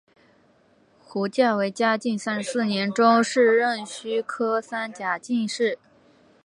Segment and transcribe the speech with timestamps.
[1.05, 5.77] 胡价为嘉靖三十四年中式壬戌科三甲进士。